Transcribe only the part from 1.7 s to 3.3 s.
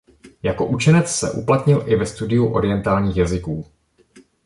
i ve studiu orientálních